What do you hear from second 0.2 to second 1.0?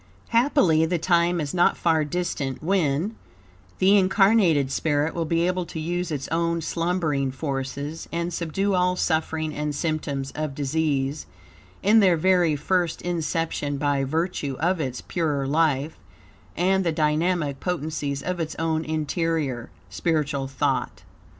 Happily, the